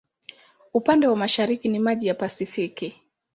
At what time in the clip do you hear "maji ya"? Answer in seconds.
1.79-2.13